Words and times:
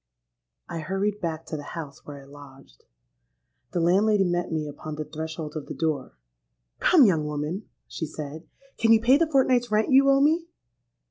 "I 0.67 0.79
hurried 0.79 1.21
back 1.21 1.45
to 1.45 1.55
the 1.57 1.61
house 1.77 2.07
where 2.07 2.23
I 2.23 2.25
lodged. 2.25 2.85
The 3.71 3.79
landlady 3.79 4.23
met 4.23 4.51
me 4.51 4.67
upon 4.67 4.95
the 4.95 5.05
threshold 5.05 5.55
of 5.55 5.67
the 5.67 5.75
door. 5.75 6.17
'Come, 6.79 7.05
young 7.05 7.23
woman,' 7.23 7.69
she 7.87 8.07
said, 8.07 8.47
'can 8.79 8.93
you 8.93 8.99
pay 8.99 9.17
the 9.17 9.29
fortnight's 9.31 9.69
rent 9.69 9.91
you 9.91 10.09
owe 10.09 10.19
me?' 10.19 10.47